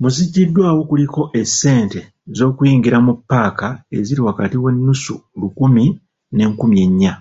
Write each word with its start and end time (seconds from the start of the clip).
Mu 0.00 0.08
ziggyiddwawo 0.14 0.80
kuliko 0.90 1.20
essente 1.40 2.00
z'okuyingira 2.36 2.98
mu 3.06 3.12
paaka 3.30 3.66
eziri 3.96 4.20
wakati 4.28 4.56
w'ennusu 4.62 5.14
lukumi 5.40 5.84
n'enkumi 6.34 6.76
ennya.. 6.86 7.14